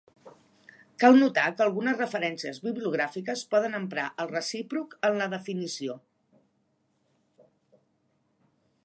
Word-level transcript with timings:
Cal 1.01 1.17
notar 1.23 1.43
que 1.57 1.61
algunes 1.65 1.99
referències 1.99 2.57
bibliogràfiques 2.63 3.45
poden 3.53 3.77
emprar 3.81 4.07
el 4.25 4.31
recíproc 4.33 4.97
en 5.11 5.21
la 5.21 5.29
definició. 5.37 5.99